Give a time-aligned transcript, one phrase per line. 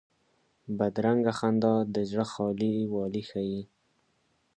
[0.77, 3.61] بدرنګه خندا د زړه خالي والی ښيي